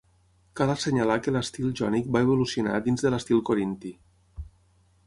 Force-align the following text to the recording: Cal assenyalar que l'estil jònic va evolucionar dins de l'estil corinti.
Cal 0.59 0.71
assenyalar 0.73 1.17
que 1.27 1.33
l'estil 1.35 1.75
jònic 1.81 2.09
va 2.17 2.23
evolucionar 2.27 2.81
dins 2.89 3.05
de 3.07 3.13
l'estil 3.17 3.45
corinti. 3.53 3.95